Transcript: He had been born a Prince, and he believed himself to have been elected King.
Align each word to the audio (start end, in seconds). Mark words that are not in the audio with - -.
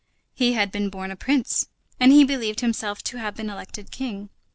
He 0.33 0.53
had 0.53 0.71
been 0.71 0.89
born 0.89 1.11
a 1.11 1.15
Prince, 1.15 1.67
and 1.99 2.11
he 2.11 2.23
believed 2.23 2.61
himself 2.61 3.03
to 3.03 3.17
have 3.17 3.35
been 3.35 3.51
elected 3.51 3.91
King. 3.91 4.29